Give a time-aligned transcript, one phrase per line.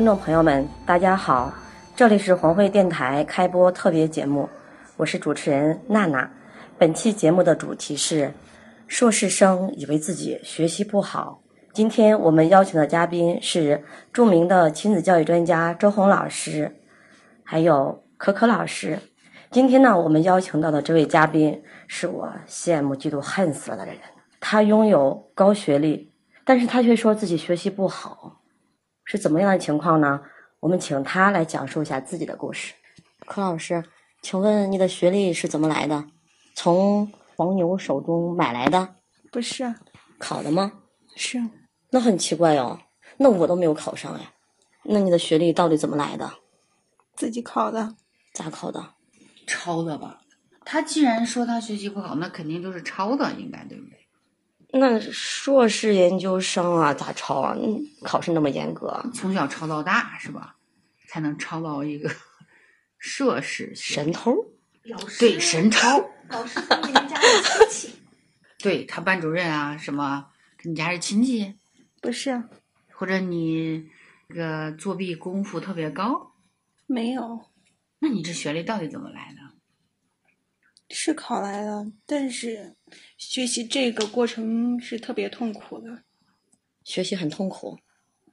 [0.00, 1.52] 听众朋友们，大家好，
[1.94, 4.48] 这里是红会电台开播特别节目，
[4.96, 6.26] 我是主持人娜娜。
[6.78, 8.32] 本期节目的主题是：
[8.88, 11.42] 硕士生以为自己学习不好。
[11.74, 16.80] 今天我们邀请的嘉宾是著名的亲子教育专家周红老师，
[17.44, 18.98] 还有可可老师。
[19.50, 23.96] 今天呢，我们邀请到的这位嘉宾是我羡慕、嫉妒、恨死了的人。
[24.40, 26.10] 他拥有高学历，
[26.46, 28.39] 但是他却说自己学习不好。
[29.10, 30.20] 是怎么样的情况呢？
[30.60, 32.74] 我们请他来讲述一下自己的故事。
[33.26, 33.84] 柯老师，
[34.22, 36.04] 请问你的学历是怎么来的？
[36.54, 38.94] 从黄牛手中买来的？
[39.32, 39.74] 不是，
[40.16, 40.74] 考的吗？
[41.16, 41.42] 是。
[41.90, 42.78] 那很奇怪哦，
[43.16, 44.32] 那我都没有考上呀。
[44.84, 46.30] 那你的学历到底怎么来的？
[47.16, 47.96] 自己考的。
[48.32, 48.94] 咋考的？
[49.44, 50.20] 抄的吧。
[50.64, 53.99] 他既然说他学习不好，那肯定就是抄的，应该对不对？
[54.72, 57.56] 那硕士研究生啊，咋抄啊？
[58.02, 60.56] 考试那么严格，从小抄到大是吧？
[61.08, 62.10] 才能抄到一个
[62.98, 63.74] 硕士。
[63.74, 64.32] 神偷？
[65.18, 65.98] 对，神抄。
[66.28, 67.94] 老师跟你们家是亲戚？
[68.62, 71.54] 对他班主任啊，什么跟你家是亲戚？
[72.00, 72.42] 不是。
[72.92, 73.88] 或者你
[74.28, 76.32] 这个作弊功夫特别高？
[76.86, 77.46] 没有。
[77.98, 79.40] 那你这学历到底怎么来的？
[80.92, 82.76] 是考来的，但是
[83.16, 86.02] 学习这个过程是特别痛苦的。
[86.84, 87.78] 学习很痛苦。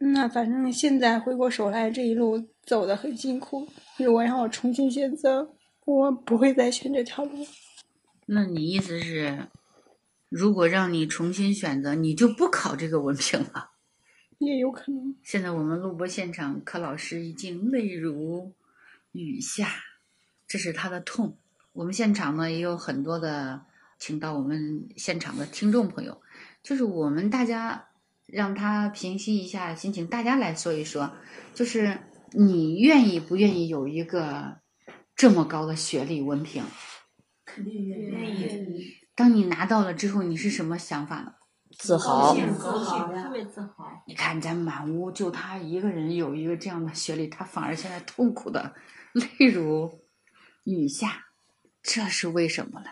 [0.00, 3.68] 那反正现在回过手来，这一路走的很辛苦。
[3.98, 7.46] 如果让我重新选择，我不会再选这条路。
[8.26, 9.48] 那你意思是，
[10.28, 13.70] 如果让你重新选择，你就不考这个文凭了？
[14.38, 15.14] 也有可能。
[15.22, 18.52] 现在我们录播现场，柯老师已经泪如
[19.12, 19.68] 雨下，
[20.48, 21.38] 这是他的痛。
[21.74, 23.66] 我们现场呢也有很多的，
[24.04, 26.20] 请到我们现场的听众朋友，
[26.60, 27.90] 就是我们大家
[28.26, 31.12] 让他平息一下心情，大家来说一说，
[31.54, 32.00] 就是
[32.32, 34.56] 你愿意不愿意有一个
[35.14, 36.64] 这么高的学历文凭？
[37.44, 38.92] 肯定愿意。
[39.14, 41.34] 当你拿到了之后，你是什么想法呢？
[41.78, 42.40] 自豪，自
[42.70, 44.02] 豪，特别自豪。
[44.08, 48.74] 你看，咱满屋就他一个人有一个这样的学历，他反而现在痛苦的
[49.14, 50.00] 泪如
[50.64, 51.26] 雨下。
[51.84, 52.86] 这是为什么呢？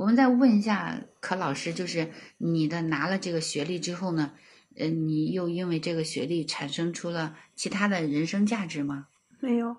[0.00, 4.32] 我们再问一下柯老师，就是你的拿了这个学历之后呢，
[4.76, 9.08] 呃，你又因为这个学历产生出了其他的人生价值吗？
[9.40, 9.76] 没有，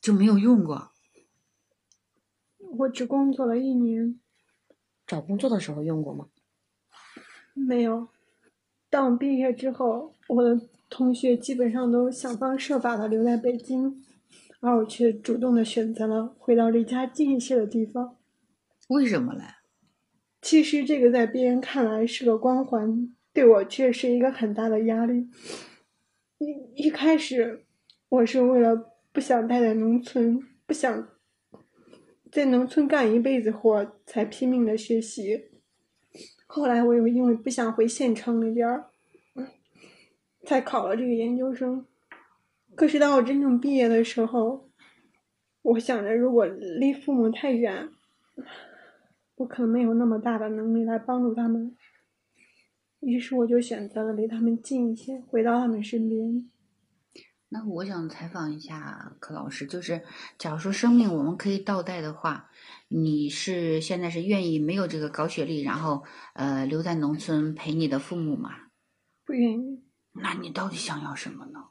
[0.00, 0.92] 就没有用过。
[2.78, 4.20] 我只工作了一年。
[5.08, 6.28] 找工作的时候用过吗？
[7.52, 8.10] 没有。
[8.88, 14.04] 当我毕业之后，我的同学基本上都想方设法的留在北京。
[14.60, 18.14] 而我却主动的选择了回到离家近一些的地方，
[18.92, 19.42] 为什么嘞？
[20.40, 25.28] 其实这个在别人看来是个光环，对我却是一个很大的压力。
[26.38, 27.64] 一一开始，
[28.08, 31.08] 我是为了不想待在农村，不想
[32.30, 35.44] 在农村干一辈子活，才拼命的学习。
[36.46, 38.90] 后来我又因为不想回县城那边儿，
[40.44, 41.86] 才考了这个研究生。
[42.74, 44.68] 可是当我真正毕业的时候，
[45.62, 47.88] 我想着如果离父母太远，
[49.42, 51.76] 我可能没有那么大的能力来帮助他们。
[53.00, 56.48] 于是我就选择了离他们近一些，回到他们身边。
[57.48, 60.02] 那我想采访一下柯老师，就是
[60.38, 62.48] 假如说生命我们可以倒带的话，
[62.88, 66.04] 你是现在是愿意没有这个高学历，然后
[66.34, 68.50] 呃留在农村陪你的父母吗？
[69.26, 69.82] 不愿意。
[70.12, 71.64] 那你到底想要什么呢？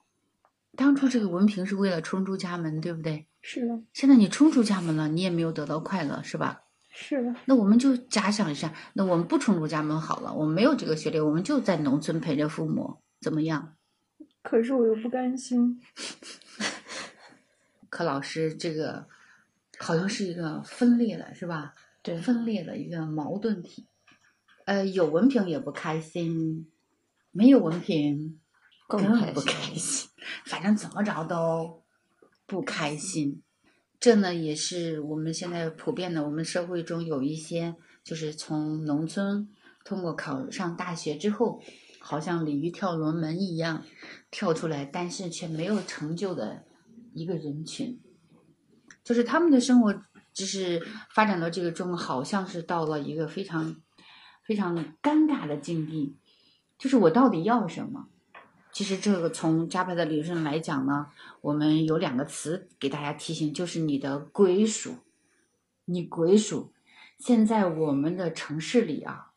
[0.75, 3.27] 当初这个文凭是为了冲出家门，对不对？
[3.41, 3.81] 是的。
[3.93, 6.63] 现在你冲出家门了，你也没有得到快乐，是吧？
[6.91, 7.33] 是的。
[7.45, 13.75] 那我们就假想一下，那我们不冲出家门好了，我们没有这个学历，我们就在农村陪着父母，怎么样？
[14.43, 15.81] 可是我又不甘心。
[17.89, 19.07] 柯老师，这个
[19.79, 21.73] 好像是一个分裂的，是吧？
[22.01, 23.87] 对，分裂的一个矛盾体。
[24.65, 26.67] 呃，有文凭也不开心，
[27.31, 28.37] 没有文凭。
[28.87, 29.01] 更
[29.33, 30.09] 不开心，
[30.45, 31.81] 反正怎么着都
[32.45, 33.41] 不开心。
[34.01, 36.25] 这呢，也是我们现在普遍的。
[36.25, 39.47] 我们社会中有一些，就是从农村
[39.85, 41.61] 通过考上大学之后，
[41.99, 43.85] 好像鲤鱼跳龙门一样
[44.31, 46.63] 跳出来，但是却没有成就的
[47.13, 48.01] 一个人群，
[49.03, 49.93] 就是他们的生活
[50.33, 50.81] 就是
[51.13, 53.75] 发展到这个中，好像是到了一个非常
[54.43, 56.17] 非常尴尬的境地，
[56.79, 58.07] 就是我到底要什么？
[58.73, 61.07] 其实这个从加派的理论上来讲呢，
[61.41, 64.95] 我们有两个词给大家提醒，就是你的归属，
[65.85, 66.73] 你归属。
[67.19, 69.33] 现在我们的城市里啊，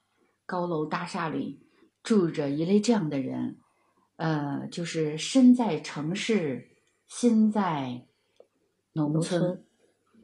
[0.47, 1.67] 高楼大厦里
[2.03, 3.59] 住着一类这样的人，
[4.17, 6.69] 呃，就是身在城市，
[7.07, 8.07] 心在
[8.93, 9.65] 农村，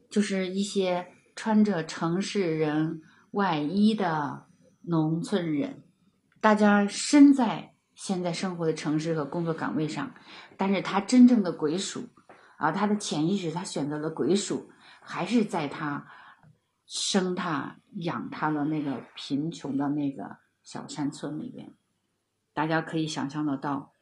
[0.09, 4.45] 就是一些穿着城市人外衣的
[4.83, 5.83] 农村人，
[6.39, 7.75] 大家身在。
[7.93, 10.11] 现在生活的城市和工作岗位上，
[10.57, 12.09] 但是他真正的归属，
[12.57, 14.71] 啊，他的潜意识，他选择了归属，
[15.01, 16.07] 还是在他
[16.87, 21.73] 生他养他的那个贫穷的那个小山村里边。
[22.53, 23.93] 大家可以想象得到，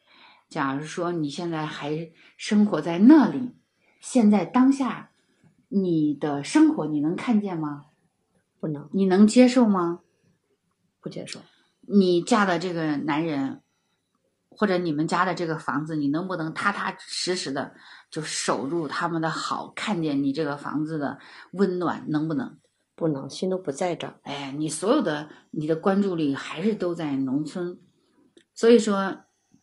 [0.47, 3.55] 假如说你现在还生活在那里，
[3.99, 5.11] 现在当下
[5.67, 7.87] 你的生活你能看见吗？
[8.59, 8.89] 不能。
[8.93, 10.01] 你能接受吗？
[11.01, 11.41] 不接受。
[11.81, 13.61] 你嫁的这个男人。
[14.59, 17.73] 或者你们家的这个房子，你能不能踏踏实实的
[18.11, 19.71] 就守住他们的好？
[19.73, 21.17] 看见你这个房子的
[21.53, 22.57] 温暖，能不能？
[22.93, 24.19] 不能，心都不在这儿。
[24.23, 27.79] 哎，你所有的你的关注力还是都在农村，
[28.53, 29.19] 所以说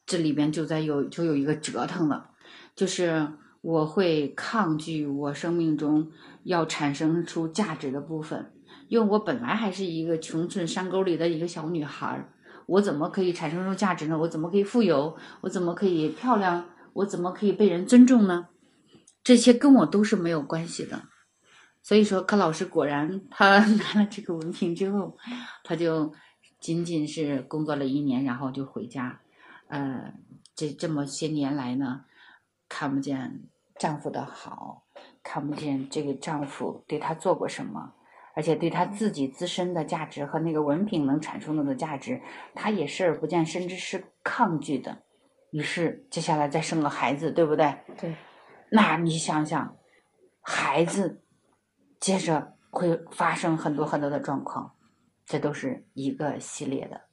[0.06, 2.30] 这里边就在有就有一个折腾了，
[2.74, 3.28] 就是
[3.60, 6.10] 我会抗拒我生命中
[6.44, 8.54] 要产生出价值的部分，
[8.88, 12.32] 因为我本来还是一个穷村山沟里的一个小女孩儿。
[12.66, 14.18] 我怎么可以产生出价值呢？
[14.18, 15.16] 我怎么可以富有？
[15.40, 16.68] 我怎么可以漂亮？
[16.92, 18.48] 我怎么可以被人尊重呢？
[19.22, 21.02] 这些跟我都是没有关系的。
[21.82, 25.16] 所以说，柯老师果然，他 拿了这个文凭之后，
[25.62, 26.12] 他就
[26.58, 29.20] 仅仅是工作了一年，然后就回家。
[29.68, 30.12] 呃，
[30.54, 32.00] 这这么些年来呢，
[32.68, 33.44] 看不见
[33.78, 34.84] 丈夫的好，
[35.22, 37.92] 看不见这个丈夫对她做过什么。
[38.36, 42.20] 而且对他自己自身的价值和那个文凭能产生的价值，
[42.54, 45.04] 他也视而不见，甚至是抗拒的。
[45.52, 47.74] 于是接下来再生个孩子，对不对？
[47.98, 48.14] 对。
[48.70, 49.78] 那你想想，
[50.42, 51.22] 孩子
[51.98, 54.74] 接着会发生很多很多的状况，
[55.24, 57.08] 这都是一个系列的。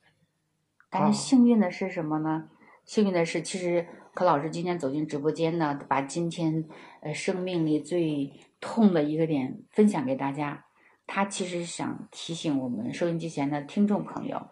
[0.89, 2.49] 但是幸运的是什么呢？
[2.83, 6.67] 幸运的是，其实柯老师今天走进直播间呢，把今天
[7.01, 8.29] 呃生命里最
[8.59, 10.65] 痛的一个点分享给大家。
[11.05, 14.47] 他其实想提醒我们收音机前的听众朋友，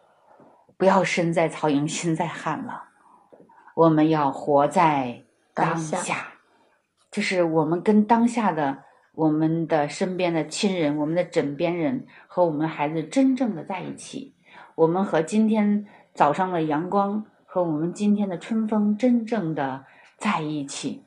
[0.78, 2.84] 不要身在曹营 心在汉了，
[3.76, 6.34] 我们要活在当下。
[7.10, 8.84] 就是我们跟当下的
[9.14, 14.36] 我们的身边的亲人、我们的枕边人和我们孩子真正的在一起。
[14.76, 19.86] 我们和今天早上的阳光和我们今天的春风真正的
[20.18, 21.06] 在一起。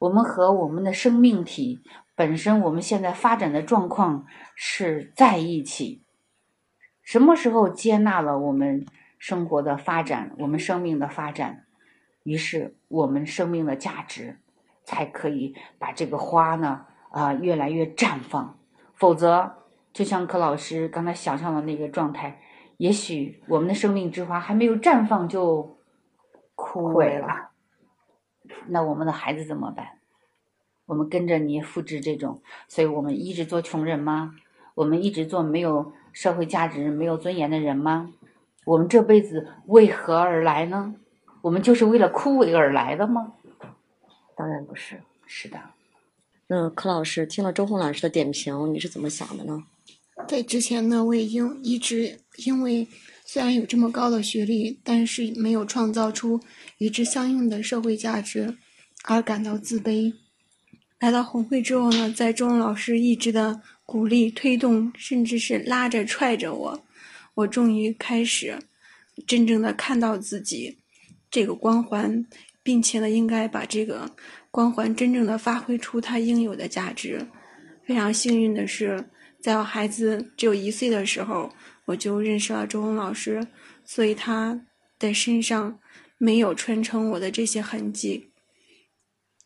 [0.00, 1.80] 我们和我们的生命体。
[2.16, 6.02] 本身我们现在发展的状况是在一起，
[7.02, 8.84] 什么时候接纳了我们
[9.18, 11.64] 生活的发展，我们生命的发展，
[12.24, 14.38] 于是我们生命的价值
[14.84, 18.58] 才可以把这个花呢啊越来越绽放。
[18.94, 19.54] 否则，
[19.94, 22.38] 就像柯老师刚才想象的那个状态，
[22.76, 25.78] 也许我们的生命之花还没有绽放就
[26.54, 27.49] 枯萎了，
[28.68, 29.98] 那我们的孩子怎么办？
[30.86, 34.34] 我们跟着你复制这种，所以我们一直做穷人吗？
[34.74, 38.12] 我们一直做没有社会价值、没有尊严的人吗？
[38.64, 40.94] 我们这辈子为何而来呢？
[41.42, 43.34] 我们就是为了枯萎而来的吗？
[44.36, 45.00] 当然不是。
[45.26, 45.60] 是的。
[46.48, 49.62] 那柯老师听了周红老师的点评，你是怎么想的呢？
[50.26, 52.88] 在之前呢，我已经一直因为
[53.32, 56.40] 虽然有这么高的学历，但是没有创造出
[56.78, 58.56] 与之相应的社会价值，
[59.04, 60.12] 而感到自卑。
[60.98, 66.84] 来到红会之后呢，在周老师一直的鼓励、推动，甚至是拉着、踹着我，
[67.34, 68.58] 我终于开始
[69.28, 70.78] 真正的看到自己
[71.30, 72.26] 这个光环，
[72.64, 74.10] 并且呢，应该把这个
[74.50, 77.24] 光环真正的发挥出它应有的价值。
[77.86, 79.04] 非常幸运的是，
[79.42, 81.52] 在我孩子只有一岁的时候，
[81.86, 83.46] 我就认识了周红老师，
[83.84, 84.66] 所以他
[84.98, 85.78] 的身上
[86.18, 88.30] 没有传承我的这些痕迹。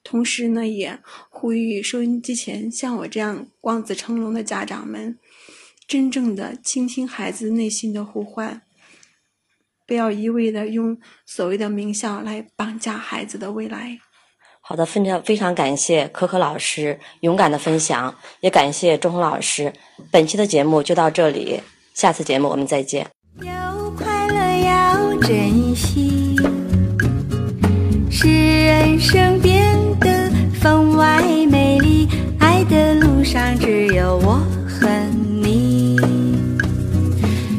[0.03, 5.19] 同时呢，也呼吁收音机前像我这样望子成龙的家长们，
[5.87, 8.63] 真正的倾听孩子内心的呼唤，
[9.87, 14.01] 不要一味的用所谓的名校来绑架孩子的未来。
[14.67, 19.71] 好的非常非常感谢可可老师勇敢的分享也感谢钟老师。
[20.11, 21.61] 本期的节目就到这里
[21.93, 23.07] 下次节目我们再见。
[23.43, 26.37] 要快乐要珍惜
[28.11, 32.09] 使人生变得分外美丽
[32.41, 34.89] 爱的路上只有我和
[35.43, 35.99] 你。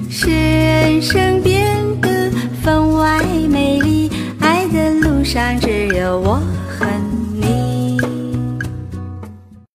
[0.09, 2.31] 使人生变得
[2.63, 4.09] 分外美丽
[4.39, 6.41] 爱的路上只有我